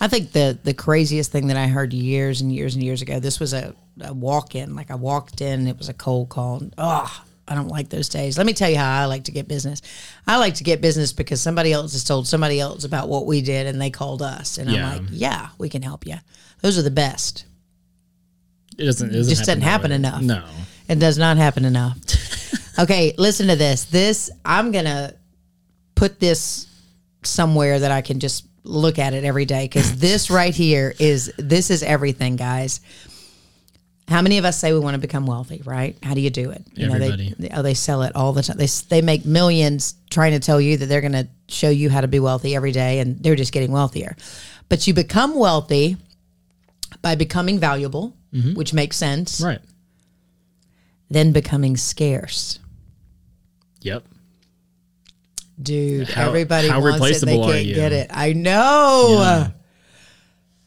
I 0.00 0.08
think 0.08 0.32
the 0.32 0.58
the 0.64 0.74
craziest 0.74 1.30
thing 1.30 1.46
that 1.48 1.56
I 1.56 1.66
heard 1.68 1.92
years 1.92 2.40
and 2.40 2.52
years 2.52 2.74
and 2.74 2.82
years 2.82 3.02
ago. 3.02 3.20
This 3.20 3.38
was 3.38 3.52
a, 3.52 3.74
a 4.00 4.12
walk 4.12 4.54
in. 4.54 4.74
Like 4.74 4.90
I 4.90 4.94
walked 4.96 5.40
in, 5.40 5.66
it 5.66 5.78
was 5.78 5.88
a 5.88 5.94
cold 5.94 6.28
call. 6.28 6.58
And, 6.58 6.74
oh, 6.78 7.24
I 7.46 7.54
don't 7.54 7.68
like 7.68 7.88
those 7.88 8.08
days. 8.08 8.36
Let 8.38 8.46
me 8.46 8.52
tell 8.52 8.70
you 8.70 8.78
how 8.78 9.00
I 9.02 9.04
like 9.06 9.24
to 9.24 9.32
get 9.32 9.46
business. 9.48 9.82
I 10.26 10.38
like 10.38 10.54
to 10.54 10.64
get 10.64 10.80
business 10.80 11.12
because 11.12 11.40
somebody 11.40 11.72
else 11.72 11.92
has 11.92 12.04
told 12.04 12.26
somebody 12.26 12.58
else 12.58 12.84
about 12.84 13.08
what 13.08 13.26
we 13.26 13.42
did, 13.42 13.66
and 13.66 13.80
they 13.80 13.90
called 13.90 14.22
us, 14.22 14.58
and 14.58 14.70
Yeah. 14.70 14.88
I'm 14.90 15.02
like, 15.04 15.08
yeah, 15.12 15.48
we 15.58 15.68
can 15.68 15.82
help 15.82 16.06
you. 16.06 16.16
Those 16.62 16.78
are 16.78 16.82
the 16.82 16.90
best. 16.90 17.44
It 18.78 18.84
doesn't. 18.84 19.10
It 19.10 19.12
doesn't 19.12 19.28
just 19.30 19.42
doesn't 19.46 19.60
happen 19.62 19.90
way. 19.90 19.96
enough. 19.96 20.22
No. 20.22 20.44
It 20.88 20.98
does 20.98 21.18
not 21.18 21.36
happen 21.36 21.64
enough. 21.64 21.98
okay, 22.78 23.14
listen 23.18 23.48
to 23.48 23.56
this. 23.56 23.84
This 23.84 24.30
I'm 24.44 24.72
gonna 24.72 25.14
put 25.94 26.18
this 26.20 26.66
somewhere 27.22 27.78
that 27.78 27.90
I 27.92 28.00
can 28.00 28.18
just 28.20 28.46
look 28.64 28.98
at 28.98 29.12
it 29.14 29.24
every 29.24 29.44
day 29.44 29.64
because 29.64 29.98
this 29.98 30.30
right 30.30 30.54
here 30.54 30.94
is 30.98 31.32
this 31.38 31.70
is 31.70 31.82
everything, 31.82 32.36
guys. 32.36 32.80
How 34.08 34.20
many 34.20 34.38
of 34.38 34.44
us 34.44 34.58
say 34.58 34.72
we 34.72 34.80
want 34.80 34.94
to 34.94 35.00
become 35.00 35.26
wealthy? 35.26 35.62
Right? 35.64 35.96
How 36.02 36.14
do 36.14 36.20
you 36.20 36.28
do 36.30 36.50
it? 36.50 36.62
You 36.74 36.86
Everybody. 36.86 37.30
know, 37.30 37.34
they, 37.38 37.50
oh, 37.50 37.62
they 37.62 37.74
sell 37.74 38.02
it 38.02 38.14
all 38.14 38.32
the 38.32 38.42
time. 38.42 38.56
They 38.58 38.66
they 38.88 39.00
make 39.00 39.24
millions 39.24 39.94
trying 40.10 40.32
to 40.32 40.40
tell 40.40 40.60
you 40.60 40.76
that 40.76 40.86
they're 40.86 41.00
going 41.00 41.12
to 41.12 41.28
show 41.48 41.70
you 41.70 41.88
how 41.88 42.00
to 42.00 42.08
be 42.08 42.18
wealthy 42.20 42.54
every 42.54 42.72
day, 42.72 42.98
and 42.98 43.22
they're 43.22 43.36
just 43.36 43.52
getting 43.52 43.72
wealthier. 43.72 44.16
But 44.68 44.86
you 44.86 44.92
become 44.94 45.34
wealthy 45.38 45.96
by 47.00 47.14
becoming 47.14 47.58
valuable, 47.58 48.14
mm-hmm. 48.34 48.54
which 48.54 48.74
makes 48.74 48.96
sense 48.96 49.40
Right. 49.40 49.60
then 51.10 51.32
becoming 51.32 51.76
scarce. 51.76 52.58
Yep. 53.84 54.04
Dude, 55.60 56.08
How- 56.08 56.28
everybody 56.28 56.68
how 56.68 56.80
wants 56.80 57.22
it. 57.22 57.26
They 57.26 57.38
can't 57.38 57.64
you? 57.66 57.74
get 57.74 57.92
it. 57.92 58.10
I 58.12 58.32
know. 58.32 59.18
Yeah. 59.20 59.50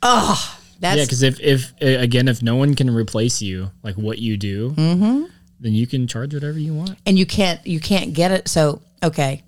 Oh, 0.02 0.58
that's 0.80 0.98
yeah, 0.98 1.04
because 1.06 1.24
if 1.24 1.40
if 1.40 1.74
again 1.82 2.28
if 2.28 2.44
no 2.44 2.56
one 2.56 2.76
can 2.76 2.94
replace 2.94 3.42
you 3.42 3.72
like 3.84 3.96
what 3.96 4.20
you 4.20 4.38
do, 4.38 4.72
Mm-hmm. 4.72 5.24
then 5.60 5.74
you 5.74 5.88
can 5.88 6.06
charge 6.08 6.34
whatever 6.34 6.60
you 6.60 6.74
want. 6.74 6.98
and 7.06 7.18
you 7.18 7.26
can't 7.26 7.66
you 7.66 7.80
can't 7.80 8.14
get 8.14 8.32
it. 8.32 8.48
So 8.48 8.82
okay, 9.02 9.42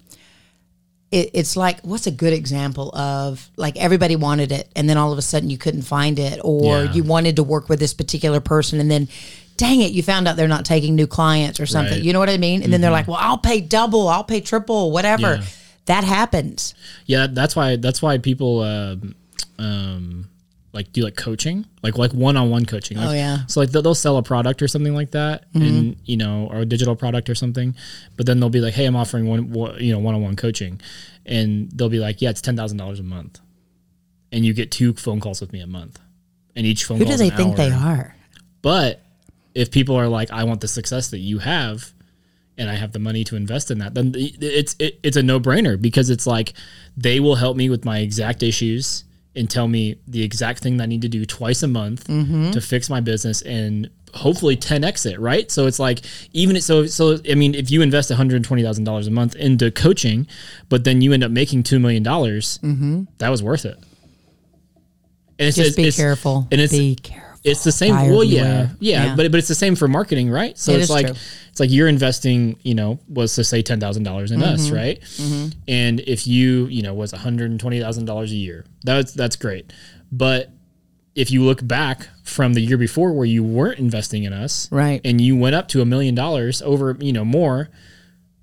it, 1.12 1.30
it's 1.34 1.56
like 1.56 1.82
what's 1.82 2.08
a 2.08 2.12
good 2.12 2.34
example 2.34 2.90
of 2.96 3.48
like 3.56 3.78
everybody 3.78 4.16
wanted 4.16 4.52
it, 4.52 4.70
and 4.76 4.90
then 4.90 4.98
all 4.98 5.12
of 5.12 5.18
a 5.20 5.22
sudden 5.22 5.50
you 5.52 5.58
couldn't 5.60 5.84
find 5.84 6.18
it, 6.18 6.40
or 6.44 6.86
Yeah. 6.86 6.94
you 6.94 7.04
wanted 7.04 7.36
to 7.36 7.44
work 7.44 7.70
with 7.70 7.80
this 7.80 7.94
particular 7.94 8.40
person, 8.40 8.80
and 8.80 8.90
then. 8.90 9.08
Dang 9.58 9.82
it, 9.82 9.92
you 9.92 10.04
found 10.04 10.28
out 10.28 10.38
they're 10.38 10.48
not 10.48 10.66
taking 10.66 10.96
new 10.96 11.08
clients 11.08 11.60
or 11.60 11.66
something. 11.66 11.96
Right. 11.96 12.04
You 12.04 12.14
know 12.14 12.20
what 12.20 12.30
I 12.30 12.38
mean? 12.38 12.64
And 12.64 12.72
then 12.72 12.80
they're 12.80 12.92
like, 12.92 13.08
well, 13.08 13.18
I'll 13.20 13.40
pay 13.40 13.60
double, 13.60 14.08
I'll 14.08 14.24
pay 14.24 14.40
triple, 14.40 14.92
whatever. 14.92 15.36
Yeah. 15.36 15.44
That 15.86 16.04
happens. 16.04 16.76
Yeah, 17.06 17.28
that's 17.30 17.56
why 17.56 17.78
that's 17.78 18.02
why 18.02 18.18
people 18.18 18.62
um, 18.62 19.16
um 19.58 20.30
like 20.74 20.92
do 20.92 21.02
like 21.02 21.16
coaching, 21.16 21.66
like 21.82 21.98
like 21.98 22.14
one 22.14 22.38
on 22.38 22.50
one 22.52 22.66
coaching. 22.66 22.98
Like, 22.98 23.08
Oh, 23.08 23.14
yeah. 23.14 23.38
Mm-hmm. 23.38 23.48
So 23.48 23.62
like 23.62 23.72
they'll, 23.72 23.96
sell 23.96 24.18
a 24.18 24.24
product 24.24 24.62
or 24.62 24.68
something 24.68 24.94
like 24.94 25.12
that, 25.12 25.46
and 25.56 25.96
you 26.06 26.18
know, 26.18 26.50
or 26.52 26.60
a 26.60 26.66
digital 26.66 26.96
product 26.96 27.30
or 27.30 27.36
something, 27.36 27.74
but 28.16 28.26
then 28.28 28.40
they'll 28.40 28.50
be 28.50 28.60
like, 28.60 28.76
hey, 28.76 28.86
I'm 28.86 28.96
offering 28.96 29.28
one, 29.28 29.50
one 29.52 29.80
you 29.80 29.92
know 29.92 30.00
one 30.00 30.14
on 30.14 30.22
one 30.22 30.36
coaching, 30.36 30.80
and 31.26 31.72
they'll 31.72 31.90
be 31.90 32.00
like, 32.00 32.22
yeah, 32.22 32.30
it's 32.30 32.42
ten 32.42 32.56
thousand 32.56 32.78
dollars 32.78 33.00
a 33.00 33.04
month, 33.04 33.40
and 34.32 34.46
you 34.46 34.54
get 34.54 34.70
two 34.70 34.94
phone 34.94 35.20
calls 35.20 35.42
with 35.42 35.52
me 35.52 35.62
a 35.62 35.68
month, 35.68 36.00
and 36.56 36.66
each 36.68 36.84
phone 36.84 37.00
call. 37.00 37.08
Who 37.08 37.14
do 37.14 37.18
they 37.18 37.32
think 37.32 37.56
they 37.56 37.72
are? 37.72 38.16
But 38.62 39.02
if 39.58 39.72
people 39.72 39.96
are 39.96 40.08
like, 40.08 40.30
I 40.32 40.44
want 40.44 40.62
the 40.62 40.68
success 40.68 41.10
that 41.10 41.18
you 41.18 41.40
have, 41.40 41.92
and 42.60 42.70
I 42.70 42.76
have 42.76 42.92
the 42.92 43.00
money 43.00 43.24
to 43.26 43.36
invest 43.36 43.72
in 43.72 43.80
that, 43.80 43.96
then 43.96 44.14
it's 44.16 44.76
it, 44.80 45.00
it's 45.02 45.18
a 45.18 45.24
no 45.24 45.40
brainer 45.40 45.82
because 45.82 46.10
it's 46.10 46.28
like 46.28 46.54
they 46.96 47.20
will 47.20 47.36
help 47.36 47.58
me 47.58 47.70
with 47.70 47.84
my 47.84 48.00
exact 48.00 48.44
issues 48.44 49.04
and 49.36 49.50
tell 49.50 49.68
me 49.68 49.96
the 50.08 50.24
exact 50.24 50.60
thing 50.60 50.78
that 50.78 50.84
I 50.84 50.88
need 50.88 51.02
to 51.02 51.10
do 51.10 51.26
twice 51.26 51.62
a 51.64 51.68
month 51.68 52.08
mm-hmm. 52.08 52.52
to 52.52 52.62
fix 52.62 52.90
my 52.90 53.00
business 53.00 53.42
and 53.44 53.90
hopefully 54.14 54.58
10x 54.58 55.12
it, 55.12 55.20
right? 55.20 55.52
So 55.52 55.68
it's 55.68 55.80
like 55.80 56.02
even 56.34 56.60
so 56.62 56.86
so 56.86 57.18
I 57.30 57.36
mean 57.36 57.56
if 57.56 57.70
you 57.72 57.82
invest 57.82 58.12
$120,000 58.12 59.08
a 59.08 59.12
month 59.12 59.36
into 59.36 59.72
coaching, 59.72 60.28
but 60.70 60.84
then 60.84 61.02
you 61.02 61.14
end 61.14 61.24
up 61.24 61.32
making 61.32 61.64
2 61.64 61.80
million 61.80 62.04
dollars, 62.04 62.60
mm-hmm. 62.64 63.04
that 63.18 63.30
was 63.30 63.42
worth 63.42 63.66
it. 63.66 63.78
And 65.40 65.48
it's, 65.48 65.58
Just 65.58 65.72
it's- 65.72 65.76
be 65.76 65.82
it's- 65.84 65.98
careful. 65.98 66.48
And 66.52 66.62
it's 66.62 66.74
be 66.74 66.96
careful. 66.96 67.27
It's 67.44 67.64
the 67.64 67.72
same. 67.72 67.94
Well, 67.96 68.24
yeah, 68.24 68.70
yeah, 68.80 69.06
Yeah. 69.06 69.16
but 69.16 69.32
but 69.32 69.38
it's 69.40 69.48
the 69.48 69.56
same 69.56 69.76
for 69.76 69.88
marketing, 69.88 70.30
right? 70.30 70.58
So 70.58 70.72
It 70.74 70.82
it's 70.82 70.90
like 70.90 71.08
true. 71.08 71.16
it's 71.52 71.60
like 71.60 71.70
you're 71.72 71.88
investing, 71.88 72.58
you 72.64 72.76
know, 72.76 73.00
was 73.08 73.36
to 73.36 73.44
say 73.44 73.62
ten 73.62 73.80
thousand 73.80 74.04
dollars 74.04 74.32
in 74.32 74.40
Mm-hmm. 74.40 74.54
us, 74.54 74.70
right? 74.72 75.00
And 75.68 76.00
if 76.02 76.28
you, 76.28 76.66
you 76.68 76.82
know, 76.84 76.94
was 76.94 77.12
one 77.14 77.22
hundred 77.22 77.52
and 77.52 77.60
twenty 77.60 77.80
thousand 77.80 78.06
dollars 78.06 78.32
a 78.32 78.36
year, 78.36 78.66
that's 78.84 79.12
that's 79.14 79.36
great. 79.36 79.72
But 80.12 80.52
if 81.16 81.32
you 81.32 81.44
look 81.44 81.66
back 81.68 82.08
from 82.24 82.54
the 82.54 82.62
year 82.62 82.78
before 82.78 83.12
where 83.12 83.26
you 83.26 83.44
weren't 83.44 83.80
investing 83.80 84.24
in 84.24 84.34
us, 84.34 84.72
Right. 84.72 85.02
and 85.04 85.20
you 85.20 85.36
went 85.36 85.56
up 85.56 85.68
to 85.70 85.82
a 85.82 85.86
million 85.86 86.14
dollars 86.14 86.62
over, 86.62 86.96
you 87.00 87.12
know, 87.12 87.26
more, 87.26 87.70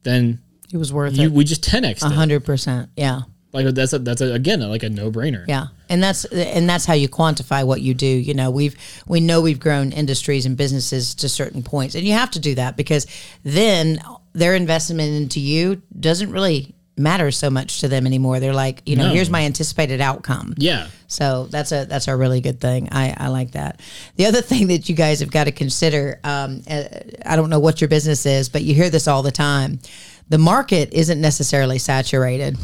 then 0.02 0.40
It 0.72 0.76
was 0.78 0.92
worth 0.92 1.16
you 1.16 1.26
it. 1.28 1.32
we 1.32 1.44
just 1.44 1.62
ten 1.62 1.84
x 1.84 2.02
A 2.02 2.08
hundred 2.08 2.44
percent. 2.44 2.90
Yeah. 2.96 3.22
like 3.52 3.66
that's 3.74 3.92
a, 3.92 4.00
that's 4.00 4.20
a, 4.20 4.32
again 4.32 4.60
like 4.60 4.82
a 4.82 4.90
no 4.90 5.10
brainer. 5.12 5.44
Yeah. 5.46 5.66
And 5.94 6.02
that's 6.02 6.24
and 6.26 6.68
that's 6.68 6.84
how 6.84 6.94
you 6.94 7.08
quantify 7.08 7.64
what 7.64 7.80
you 7.80 7.94
do. 7.94 8.06
You 8.06 8.34
know, 8.34 8.50
we've 8.50 8.74
we 9.06 9.20
know 9.20 9.40
we've 9.40 9.60
grown 9.60 9.92
industries 9.92 10.44
and 10.44 10.56
businesses 10.56 11.14
to 11.16 11.28
certain 11.28 11.62
points. 11.62 11.94
And 11.94 12.04
you 12.04 12.14
have 12.14 12.32
to 12.32 12.40
do 12.40 12.56
that 12.56 12.76
because 12.76 13.06
then 13.44 14.00
their 14.32 14.56
investment 14.56 15.14
into 15.22 15.38
you 15.38 15.80
doesn't 15.98 16.32
really 16.32 16.74
matter 16.96 17.30
so 17.30 17.48
much 17.50 17.80
to 17.80 17.88
them 17.88 18.06
anymore. 18.06 18.40
They're 18.40 18.52
like, 18.54 18.82
you 18.86 18.96
know, 18.96 19.06
No. 19.08 19.14
here's 19.14 19.30
my 19.30 19.42
anticipated 19.44 20.00
outcome. 20.00 20.54
Yeah. 20.58 20.88
So 21.06 21.46
that's 21.50 21.70
a 21.70 21.84
that's 21.84 22.08
a 22.08 22.16
really 22.16 22.40
good 22.40 22.60
thing. 22.60 22.88
I, 22.90 23.14
I 23.16 23.28
like 23.28 23.52
that. 23.52 23.80
The 24.16 24.26
other 24.26 24.42
thing 24.50 24.66
that 24.68 24.88
you 24.88 24.96
guys 24.96 25.20
have 25.20 25.30
got 25.30 25.44
to 25.44 25.52
consider, 25.52 26.18
um, 26.24 26.62
uh, 26.68 26.84
I 27.24 27.36
don't 27.36 27.50
know 27.50 27.60
what 27.60 27.80
your 27.80 27.88
business 27.88 28.26
is, 28.26 28.48
but 28.48 28.62
you 28.62 28.74
hear 28.74 28.90
this 28.90 29.06
all 29.06 29.22
the 29.22 29.30
time. 29.32 29.78
The 30.28 30.38
market 30.38 30.92
isn't 30.92 31.20
necessarily 31.20 31.78
saturated. 31.78 32.56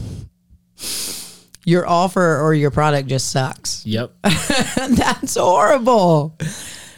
Your 1.65 1.87
offer 1.87 2.39
or 2.41 2.55
your 2.55 2.71
product 2.71 3.09
just 3.09 3.31
sucks. 3.31 3.85
Yep. 3.87 4.13
That's 4.23 5.37
horrible. 5.37 6.37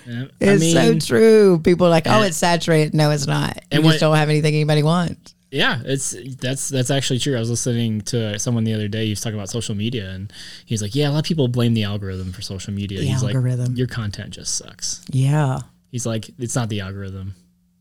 Yeah. 0.07 0.25
It's 0.41 0.73
so 0.73 0.99
true. 0.99 1.59
People 1.63 1.87
are 1.87 1.91
like, 1.91 2.07
"Oh, 2.07 2.23
it's 2.23 2.37
saturated." 2.37 2.95
No, 2.95 3.11
it's 3.11 3.27
not. 3.27 3.57
You 3.57 3.63
And 3.73 3.85
just 3.85 3.95
what- 3.95 4.01
don't 4.01 4.17
have 4.17 4.29
anything 4.29 4.55
anybody 4.55 4.83
wants. 4.83 5.35
Yeah, 5.51 5.83
it's 5.85 6.17
that's 6.41 6.71
that's 6.71 6.91
actually 6.91 7.19
true. 7.19 7.37
I 7.37 7.39
was 7.41 7.51
listening 7.51 8.01
to 8.03 8.39
someone 8.39 8.65
the 8.65 8.73
other 8.73 8.89
day. 8.89 9.05
He 9.05 9.11
was 9.11 9.21
talking 9.21 9.37
about 9.39 9.51
social 9.51 9.75
media, 9.75 10.09
and 10.11 10.33
he's 10.65 10.81
like, 10.81 10.95
"Yeah, 10.95 11.09
a 11.09 11.13
lot 11.13 11.19
of 11.19 11.25
people 11.25 11.47
blame 11.49 11.75
the 11.75 11.85
algorithm 11.85 12.33
for 12.33 12.41
social 12.41 12.73
media." 12.73 13.01
The 13.01 13.07
he's 13.07 13.23
algorithm. 13.23 13.67
like, 13.67 13.77
"Your 13.79 13.87
content 13.87 14.31
just 14.31 14.55
sucks." 14.57 15.05
Yeah. 15.11 15.61
He's 15.91 16.07
like, 16.07 16.31
"It's 16.39 16.57
not 16.57 16.71
the 16.71 16.81
algorithm." 16.81 17.35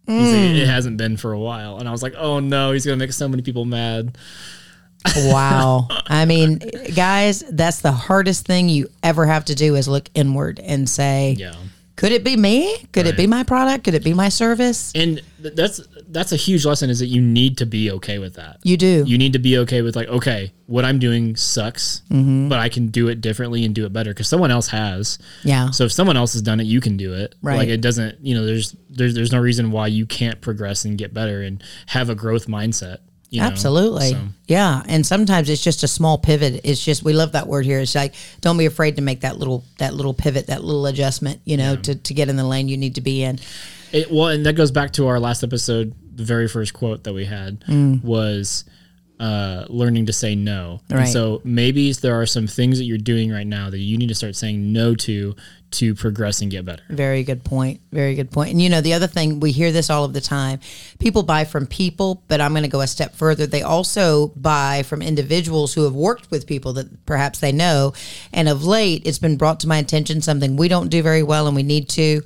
Mm. 0.05 0.19
He's 0.19 0.31
like, 0.33 0.61
it 0.63 0.67
hasn't 0.67 0.97
been 0.97 1.15
for 1.15 1.31
a 1.31 1.39
while, 1.39 1.77
and 1.77 1.87
I 1.87 1.91
was 1.93 2.03
like, 2.03 2.13
"Oh 2.17 2.39
no, 2.41 2.73
he's 2.73 2.85
gonna 2.85 2.97
make 2.97 3.13
so 3.13 3.29
many 3.29 3.41
people 3.41 3.63
mad." 3.63 4.17
Wow. 5.15 5.87
I 6.07 6.25
mean, 6.25 6.59
guys, 6.95 7.43
that's 7.49 7.81
the 7.81 7.91
hardest 7.91 8.45
thing 8.45 8.69
you 8.69 8.89
ever 9.03 9.25
have 9.25 9.45
to 9.45 9.55
do 9.55 9.75
is 9.75 9.87
look 9.87 10.09
inward 10.13 10.59
and 10.59 10.87
say, 10.87 11.35
Yeah, 11.37 11.55
could 11.95 12.11
it 12.11 12.23
be 12.23 12.35
me? 12.37 12.85
Could 12.93 13.05
it 13.07 13.17
be 13.17 13.27
my 13.27 13.43
product? 13.43 13.83
Could 13.83 13.93
it 13.93 14.03
be 14.03 14.13
my 14.13 14.29
service? 14.29 14.91
and 14.95 15.21
th- 15.41 15.55
that's 15.55 15.81
that's 16.09 16.31
a 16.31 16.35
huge 16.35 16.65
lesson. 16.65 16.89
Is 16.89 16.99
that 16.99 17.07
you 17.07 17.21
need 17.21 17.57
to 17.59 17.65
be 17.65 17.89
okay 17.91 18.19
with 18.19 18.35
that. 18.35 18.57
You 18.63 18.75
do. 18.77 19.03
You 19.07 19.17
need 19.17 19.33
to 19.33 19.39
be 19.39 19.57
okay 19.59 19.81
with 19.81 19.95
like, 19.95 20.07
okay, 20.07 20.51
what 20.67 20.83
I'm 20.85 20.99
doing 20.99 21.35
sucks, 21.35 22.01
Mm-hmm. 22.09 22.49
but 22.49 22.59
I 22.59 22.69
can 22.69 22.87
do 22.87 23.07
it 23.07 23.21
differently 23.21 23.63
and 23.65 23.73
do 23.75 23.85
it 23.85 23.93
better 23.93 24.11
because 24.11 24.27
someone 24.27 24.51
else 24.51 24.67
has. 24.69 25.19
yeah. 25.43 25.71
So 25.71 25.85
if 25.85 25.91
someone 25.91 26.17
else 26.17 26.33
has 26.33 26.41
done 26.41 26.59
it, 26.59 26.65
you 26.65 26.81
can 26.81 26.97
do 26.97 27.13
it. 27.13 27.35
Right. 27.41 27.57
Like 27.57 27.69
it 27.69 27.81
doesn't, 27.81 28.19
you 28.25 28.35
know, 28.35 28.45
there's 28.45 28.75
there's 28.89 29.13
there's 29.15 29.31
no 29.31 29.39
reason 29.39 29.71
why 29.71 29.87
you 29.87 30.05
can't 30.05 30.41
progress 30.41 30.85
and 30.85 30.97
get 30.97 31.13
better 31.13 31.41
and 31.41 31.63
have 31.87 32.09
a 32.09 32.15
growth 32.15 32.47
mindset. 32.47 32.97
You 33.31 33.39
know? 33.41 33.47
Absolutely. 33.47 34.11
So, 34.11 34.19
Yeah. 34.47 34.83
And 34.87 35.05
sometimes 35.05 35.49
it's 35.49 35.63
just 35.63 35.83
a 35.83 35.87
small 35.87 36.17
pivot. 36.17 36.61
It's 36.65 36.83
just 36.83 37.01
we 37.01 37.13
love 37.13 37.31
that 37.31 37.47
word 37.47 37.65
here. 37.65 37.79
It's 37.79 37.95
like 37.95 38.13
don't 38.41 38.57
be 38.57 38.65
afraid 38.65 38.97
to 38.97 39.01
make 39.01 39.21
that 39.21 39.37
little 39.37 39.63
that 39.79 39.93
little 39.93 40.13
pivot, 40.13 40.47
that 40.47 40.63
little 40.63 40.85
adjustment, 40.85 41.39
you 41.45 41.55
know, 41.57 41.75
to, 41.77 41.95
to 41.95 42.13
get 42.13 42.27
in 42.29 42.35
the 42.35 42.43
lane 42.45 42.67
you 42.67 42.77
need 42.77 42.95
to 42.95 43.01
be 43.01 43.23
in. 43.23 43.39
it, 43.93 44.11
well, 44.11 44.27
and 44.27 44.45
that 44.45 44.53
goes 44.53 44.69
back 44.71 44.91
to 44.93 45.07
our 45.07 45.19
last 45.19 45.43
episode. 45.43 45.95
The 46.13 46.25
very 46.25 46.47
first 46.49 46.73
quote 46.73 47.05
that 47.05 47.13
we 47.13 47.23
had 47.25 47.63
was 48.03 48.65
uh, 49.19 49.65
learning 49.69 50.07
to 50.07 50.13
say 50.13 50.35
no. 50.35 50.81
And 50.89 51.09
so 51.09 51.41
maybe 51.45 51.93
there 51.93 52.19
are 52.19 52.25
some 52.25 52.47
things 52.47 52.79
that 52.79 52.83
you're 52.85 52.97
doing 52.97 53.31
right 53.31 53.47
now 53.47 53.69
that 53.69 53.77
you 53.79 53.97
need 53.97 54.09
to 54.09 54.15
start 54.15 54.35
saying 54.35 54.73
no 54.73 54.93
to 54.95 55.35
to 55.71 55.95
progress 55.95 56.41
and 56.41 56.51
get 56.51 56.65
better. 56.65 56.83
Very 56.89 57.23
good 57.23 57.43
point. 57.43 57.81
Very 57.91 58.15
good 58.15 58.29
point. 58.29 58.51
And 58.51 58.61
you 58.61 58.69
know, 58.69 58.81
the 58.81 58.93
other 58.93 59.07
thing, 59.07 59.39
we 59.39 59.51
hear 59.51 59.71
this 59.71 59.89
all 59.89 60.03
of 60.03 60.13
the 60.13 60.21
time. 60.21 60.59
People 60.99 61.23
buy 61.23 61.45
from 61.45 61.65
people, 61.65 62.23
but 62.27 62.41
I'm 62.41 62.51
going 62.51 62.63
to 62.63 62.69
go 62.69 62.81
a 62.81 62.87
step 62.87 63.15
further. 63.15 63.47
They 63.47 63.61
also 63.61 64.27
buy 64.29 64.83
from 64.83 65.01
individuals 65.01 65.73
who 65.73 65.83
have 65.83 65.93
worked 65.93 66.29
with 66.29 66.45
people 66.45 66.73
that 66.73 67.05
perhaps 67.05 67.39
they 67.39 67.51
know. 67.51 67.93
And 68.33 68.49
of 68.49 68.65
late, 68.65 69.03
it's 69.05 69.19
been 69.19 69.37
brought 69.37 69.59
to 69.61 69.67
my 69.67 69.77
attention 69.77 70.21
something 70.21 70.57
we 70.57 70.67
don't 70.67 70.89
do 70.89 71.01
very 71.01 71.23
well 71.23 71.47
and 71.47 71.55
we 71.55 71.63
need 71.63 71.89
to 71.89 72.21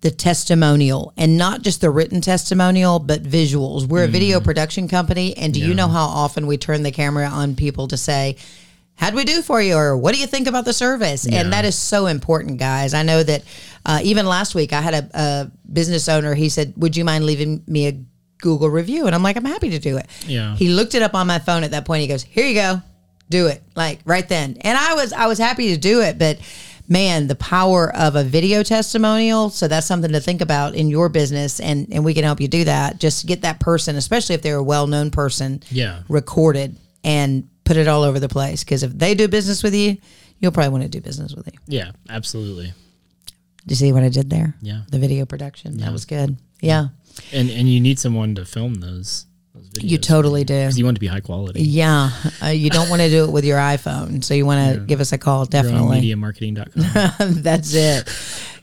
the 0.00 0.10
testimonial 0.10 1.12
and 1.16 1.36
not 1.36 1.62
just 1.62 1.80
the 1.80 1.90
written 1.90 2.20
testimonial, 2.20 2.98
but 3.00 3.22
visuals. 3.22 3.86
We're 3.86 4.04
a 4.04 4.08
video 4.08 4.38
mm-hmm. 4.38 4.44
production 4.44 4.88
company. 4.88 5.36
And 5.36 5.52
do 5.52 5.60
you 5.60 5.74
know 5.74 5.88
how 5.88 6.04
often 6.04 6.46
we 6.46 6.56
turn 6.56 6.84
the 6.84 6.92
camera 6.92 7.26
on 7.26 7.56
people 7.56 7.88
to 7.88 7.96
say, 7.96 8.36
how'd 8.98 9.14
we 9.14 9.24
do 9.24 9.40
for 9.42 9.62
you? 9.62 9.74
Or 9.76 9.96
what 9.96 10.12
do 10.14 10.20
you 10.20 10.26
think 10.26 10.46
about 10.48 10.64
the 10.64 10.72
service? 10.72 11.26
And 11.26 11.52
that 11.52 11.64
is 11.64 11.74
so 11.76 12.06
important 12.06 12.58
guys. 12.58 12.92
I 12.94 13.02
know 13.02 13.22
that 13.22 13.42
uh, 13.86 14.00
even 14.02 14.26
last 14.26 14.54
week 14.54 14.72
i 14.74 14.80
had 14.82 14.92
a, 14.94 15.08
a 15.14 15.50
business 15.72 16.08
owner 16.10 16.34
he 16.34 16.48
said 16.50 16.74
would 16.76 16.94
you 16.96 17.04
mind 17.04 17.24
leaving 17.24 17.62
me 17.66 17.86
a 17.88 17.92
google 18.38 18.68
review? 18.68 19.06
And 19.06 19.14
i'm 19.14 19.22
like 19.22 19.36
i'm 19.36 19.44
happy 19.46 19.70
to 19.70 19.78
do 19.78 19.96
it. 19.96 20.06
Yeah. 20.26 20.54
he 20.56 20.68
looked 20.68 20.94
it 20.94 21.00
up 21.02 21.14
on 21.14 21.26
my 21.26 21.38
phone 21.38 21.62
at 21.64 21.70
that 21.70 21.84
point. 21.86 22.02
He 22.02 22.08
goes 22.08 22.22
here 22.22 22.46
you 22.46 22.54
go. 22.54 22.82
Do 23.30 23.46
it. 23.46 23.62
Like 23.76 24.00
right 24.04 24.28
then. 24.28 24.56
And 24.60 24.76
i 24.76 24.94
was 24.94 25.12
i 25.12 25.26
was 25.26 25.38
happy 25.38 25.68
to 25.74 25.78
do 25.80 26.02
it 26.02 26.18
but 26.18 26.38
man 26.88 27.28
the 27.28 27.34
power 27.36 27.94
of 27.96 28.16
a 28.16 28.24
video 28.24 28.62
testimonial. 28.62 29.48
So 29.50 29.68
that's 29.68 29.86
something 29.86 30.12
to 30.12 30.20
think 30.20 30.40
about 30.40 30.74
in 30.74 30.88
your 30.88 31.08
business 31.08 31.60
and 31.60 31.86
and 31.92 32.04
we 32.04 32.14
can 32.14 32.24
help 32.24 32.40
you 32.40 32.48
do 32.48 32.64
that. 32.64 32.98
Just 32.98 33.26
get 33.26 33.42
that 33.42 33.60
person 33.60 33.96
especially 33.96 34.34
if 34.34 34.42
they're 34.42 34.56
a 34.56 34.62
well-known 34.62 35.10
person 35.10 35.62
Yeah. 35.70 36.02
recorded 36.08 36.76
and 37.04 37.48
put 37.68 37.76
it 37.76 37.86
all 37.86 38.02
over 38.02 38.18
the 38.18 38.28
place. 38.30 38.64
Because 38.64 38.82
if 38.82 38.92
they 38.92 39.14
do 39.14 39.28
business 39.28 39.62
with 39.62 39.74
you, 39.74 39.98
you'll 40.40 40.52
probably 40.52 40.70
want 40.70 40.82
to 40.84 40.88
do 40.88 41.00
business 41.00 41.34
with 41.34 41.46
you. 41.46 41.58
Yeah, 41.66 41.92
absolutely. 42.08 42.72
Do 43.66 43.72
you 43.72 43.76
see 43.76 43.92
what 43.92 44.02
I 44.02 44.08
did 44.08 44.30
there? 44.30 44.54
Yeah. 44.62 44.82
The 44.90 44.98
video 44.98 45.26
production. 45.26 45.76
That 45.76 45.92
was 45.92 46.06
good. 46.06 46.36
Yeah. 46.60 46.88
And 47.32 47.50
and 47.50 47.68
you 47.68 47.80
need 47.80 47.98
someone 47.98 48.34
to 48.36 48.46
film 48.46 48.76
those 48.76 49.26
those 49.54 49.68
videos. 49.68 49.90
You 49.90 49.98
totally 49.98 50.44
do. 50.44 50.70
you 50.72 50.84
want 50.84 50.96
to 50.96 51.00
be 51.00 51.06
high 51.06 51.20
quality. 51.20 51.62
Yeah. 51.62 52.10
Uh, 52.42 52.46
you 52.46 52.70
don't 52.70 52.88
want 52.88 53.02
to 53.02 53.10
do 53.10 53.24
it 53.24 53.30
with 53.30 53.44
your 53.44 53.58
iPhone. 53.58 54.24
So 54.24 54.32
you 54.32 54.46
want 54.46 54.74
to 54.74 54.80
give 54.80 55.00
us 55.00 55.12
a 55.12 55.18
call. 55.18 55.44
Definitely. 55.44 56.00
MediaMarketing.com. 56.00 57.34
That's 57.42 57.74
it. 57.74 58.08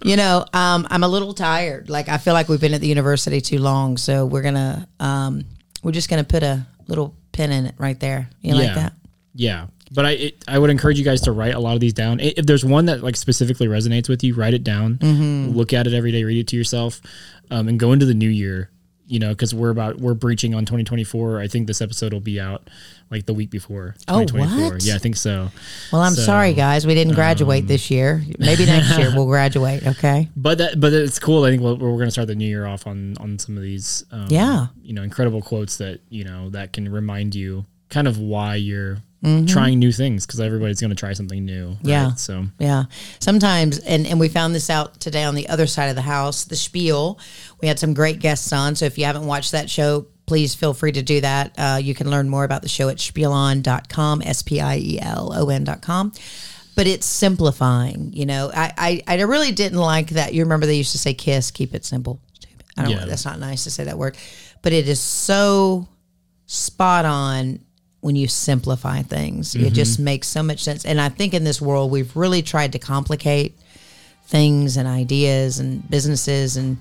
You 0.04 0.16
know, 0.16 0.46
um, 0.54 0.88
I'm 0.90 1.04
a 1.04 1.08
little 1.08 1.34
tired. 1.34 1.90
Like 1.90 2.10
I 2.10 2.18
feel 2.18 2.34
like 2.34 2.50
we've 2.50 2.62
been 2.62 2.74
at 2.74 2.82
the 2.82 2.88
university 2.88 3.42
too 3.42 3.60
long. 3.60 3.98
So 3.98 4.26
we're 4.26 4.42
gonna, 4.44 4.88
um, 5.00 5.46
we're 5.84 5.92
just 5.92 6.10
gonna 6.10 6.24
put 6.24 6.42
a 6.42 6.66
little 6.88 7.16
pin 7.36 7.52
in 7.52 7.66
it 7.66 7.76
right 7.78 8.00
there. 8.00 8.30
You 8.42 8.56
like 8.56 8.74
that? 8.74 8.94
Yeah. 9.34 9.68
But 9.92 10.06
I 10.06 10.12
it, 10.12 10.44
I 10.48 10.58
would 10.58 10.70
encourage 10.70 10.98
you 10.98 11.06
guys 11.06 11.22
to 11.22 11.32
write 11.32 11.54
a 11.54 11.60
lot 11.60 11.76
of 11.76 11.80
these 11.80 11.94
down. 11.94 12.20
If 12.20 12.46
there's 12.46 12.66
one 12.66 12.86
that 12.86 13.04
like 13.04 13.16
specifically 13.16 13.68
resonates 13.68 14.10
with 14.10 14.24
you, 14.24 14.34
write 14.34 14.54
it 14.54 14.64
down. 14.64 14.96
Mm-hmm. 14.96 15.56
Look 15.56 15.74
at 15.74 15.86
it 15.86 15.94
every 15.94 16.12
day, 16.12 16.24
read 16.24 16.40
it 16.40 16.48
to 16.48 16.56
yourself, 16.56 17.02
um, 17.52 17.68
and 17.68 17.80
go 17.80 17.92
into 17.92 18.06
the 18.06 18.14
new 18.14 18.30
year. 18.30 18.70
You 19.08 19.20
know, 19.20 19.30
because 19.30 19.54
we're 19.54 19.70
about 19.70 20.00
we're 20.00 20.14
breaching 20.16 20.56
on 20.56 20.62
2024. 20.66 21.40
I 21.40 21.48
think 21.48 21.68
this 21.68 21.80
episode 21.82 22.12
will 22.12 22.20
be 22.22 22.40
out 22.40 22.70
like 23.12 23.28
the 23.28 23.34
week 23.36 23.52
before. 23.52 23.96
Oh, 24.08 24.26
2024. 24.26 24.74
what? 24.74 24.84
Yeah, 24.84 24.96
I 24.96 24.98
think 24.98 25.16
so. 25.16 25.52
Well, 25.92 26.02
I'm 26.02 26.14
So, 26.14 26.22
um, 26.22 26.26
sorry, 26.26 26.54
guys. 26.54 26.88
We 26.88 26.96
didn't 26.96 27.14
graduate 27.14 27.68
this 27.68 27.92
year. 27.92 28.24
Maybe 28.40 28.66
next 28.66 28.98
year 28.98 29.12
we'll 29.16 29.26
graduate. 29.38 29.86
Okay. 29.86 30.30
But 30.36 30.58
that, 30.58 30.80
but 30.80 30.92
it's 30.92 31.20
cool. 31.20 31.44
I 31.44 31.52
think 31.52 31.62
we're, 31.62 31.76
we're 31.76 31.92
going 31.98 32.06
to 32.06 32.12
start 32.12 32.28
the 32.28 32.36
new 32.36 32.48
year 32.48 32.66
off 32.66 32.88
on 32.88 33.16
on 33.20 33.38
some 33.38 33.56
of 33.58 33.62
these, 33.64 34.04
um, 34.12 34.26
Yeah. 34.30 34.68
you 34.82 34.94
know, 34.94 35.04
incredible 35.04 35.42
quotes 35.44 35.78
that 35.78 36.00
you 36.10 36.24
know 36.24 36.50
that 36.50 36.74
can 36.74 36.92
remind 36.92 37.36
you 37.36 37.66
kind 37.90 38.08
of 38.08 38.18
why 38.18 38.56
you're 38.56 38.98
trying 39.48 39.80
new 39.80 39.92
things 39.92 40.26
because 40.26 40.40
everybody's 40.40 40.80
going 40.80 40.90
to 40.92 40.96
try 40.96 41.14
something 41.14 41.44
new. 41.46 41.68
right? 41.70 41.76
Mm-hmm. 41.78 41.88
Yeah. 41.90 42.14
So 42.16 42.46
Yeah. 42.60 42.84
Sometimes, 43.20 43.80
and, 43.80 44.06
and 44.08 44.20
we 44.20 44.30
found 44.30 44.54
this 44.54 44.70
out 44.70 45.00
today 45.00 45.24
on 45.24 45.36
the 45.36 45.50
other 45.50 45.68
side 45.68 45.88
of 45.88 45.96
the 45.96 46.02
house, 46.02 46.44
the 46.44 46.56
spiel. 46.56 47.20
We 47.62 47.68
had 47.68 47.80
some 47.80 47.94
great 47.94 48.20
guests 48.20 48.52
on. 48.54 48.76
So 48.76 48.86
if 48.86 48.98
you 48.98 49.06
haven't 49.06 49.26
watched 49.26 49.52
that 49.54 49.70
show, 49.70 50.06
please 50.28 50.54
feel 50.56 50.74
free 50.74 50.92
to 50.92 51.02
do 51.02 51.22
that. 51.22 51.54
Uh, 51.58 51.80
you 51.82 51.94
can 51.96 52.10
learn 52.10 52.30
more 52.30 52.44
about 52.44 52.62
the 52.62 52.70
show 52.70 52.90
at 52.90 53.00
spielon.com, 53.00 54.22
S 54.22 54.42
P 54.44 54.60
I 54.62 54.78
E 54.78 55.00
L 55.02 55.32
O 55.36 55.50
N.com. 55.50 56.12
But 56.76 56.88
it's 56.88 57.06
simplifying. 57.06 58.12
You 58.14 58.26
know, 58.26 58.52
I, 58.54 59.02
I, 59.08 59.18
I 59.18 59.22
really 59.22 59.52
didn't 59.54 59.80
like 59.80 60.10
that. 60.10 60.34
You 60.34 60.44
remember 60.44 60.66
they 60.66 60.76
used 60.76 60.92
to 60.92 60.98
say 60.98 61.14
kiss, 61.14 61.50
keep 61.52 61.74
it 61.74 61.86
simple. 61.86 62.20
I 62.78 62.82
don't 62.82 62.92
Yeah. 62.92 63.00
know. 63.02 63.06
That's 63.08 63.24
not 63.26 63.40
nice 63.40 63.64
to 63.64 63.72
say 63.72 63.86
that 63.86 63.98
word. 63.98 64.18
but 64.62 64.74
it 64.74 64.90
is 64.90 65.00
so 65.00 65.88
spot 66.48 67.06
on 67.06 67.60
when 68.06 68.16
you 68.16 68.28
simplify 68.28 69.02
things. 69.02 69.56
It 69.56 69.74
just 69.74 69.98
makes 70.00 70.28
so 70.28 70.44
much 70.44 70.64
sense. 70.64 70.86
And 70.86 71.02
I 71.02 71.10
think 71.10 71.34
in 71.34 71.44
this 71.44 71.60
world, 71.60 71.90
we've 71.90 72.16
really 72.16 72.44
tried 72.44 72.74
to 72.74 72.78
complicate 72.78 73.58
things 74.28 74.78
and 74.78 74.88
ideas 74.88 75.58
and 75.58 75.90
businesses. 75.90 76.56
And 76.56 76.78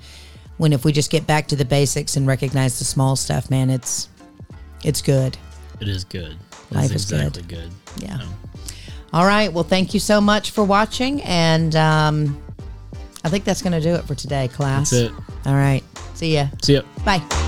when 0.59 0.75
if 0.75 0.85
we 0.85 0.93
just 0.93 1.11
get 1.11 1.27
back 1.27 1.47
to 1.49 1.57
the 1.57 1.65
basics 1.65 2.17
and 2.17 2.27
recognize 2.27 2.79
the 2.79 2.85
small 2.85 3.17
stuff, 3.17 3.49
man, 3.49 3.71
it's 3.71 4.11
it's 4.85 5.01
good. 5.01 5.39
It 5.81 5.89
is 5.89 6.05
good. 6.05 6.37
It 6.71 6.75
Life 6.75 6.95
is 6.95 7.07
good. 7.07 7.21
exactly 7.27 7.43
good. 7.45 7.71
Yeah. 7.97 8.21
All 9.15 9.25
right. 9.25 9.51
Well, 9.51 9.65
thank 9.65 9.95
you 9.95 10.01
so 10.01 10.21
much 10.21 10.51
for 10.51 10.63
watching. 10.63 11.23
And 11.23 11.75
um, 11.75 12.39
I 13.25 13.31
think 13.31 13.45
that's 13.45 13.63
going 13.63 13.73
to 13.73 13.81
do 13.81 13.95
it 13.95 14.05
for 14.05 14.15
today, 14.15 14.49
class. 14.49 14.91
That's 14.91 15.11
it. 15.11 15.13
All 15.47 15.55
right. 15.55 15.83
See 16.13 16.35
ya. 16.35 16.49
See 16.61 16.75
ya. 16.75 16.83
Bye. 17.03 17.44